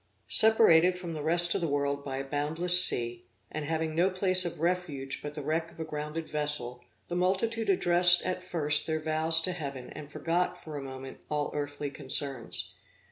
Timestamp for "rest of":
1.21-1.61